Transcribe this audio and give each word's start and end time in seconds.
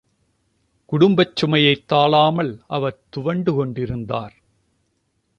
குடும்பச்சுமையைத் 0.91 1.85
தாளாமல் 1.93 2.59
அவர் 2.67 2.99
துவண்டு 3.09 3.53
கொண்டிருந்தார். 3.53 4.35